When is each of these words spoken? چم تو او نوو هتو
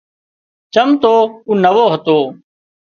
چم 0.73 0.89
تو 1.01 1.13
او 1.45 1.51
نوو 1.63 1.85
هتو 1.93 2.17